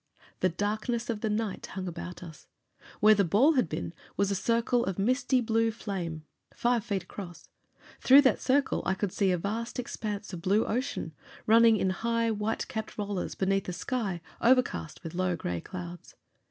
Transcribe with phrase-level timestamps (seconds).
[0.39, 2.47] The darkness of the night hung about us.
[3.01, 6.23] Where the ball had been was a circle of misty blue flame,
[6.55, 7.49] five feet across.
[7.99, 11.13] Through that circle I could see a vast expanse of blue ocean,
[11.45, 16.15] running in high, white capped rollers, beneath a sky overcast with low gray clouds.